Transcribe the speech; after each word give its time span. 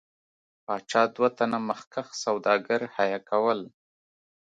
پاچا 0.65 1.03
دوه 1.15 1.29
تنه 1.37 1.59
مخکښ 1.67 2.07
سوداګر 2.23 2.81
حیه 2.95 3.19
کول. 3.29 3.59